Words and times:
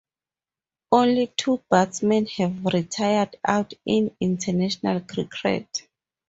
Only 0.91 1.27
two 1.27 1.61
batsmen 1.69 2.25
have 2.37 2.65
retired 2.65 3.35
out 3.45 3.75
in 3.85 4.15
international 4.19 5.01
cricket. 5.01 5.87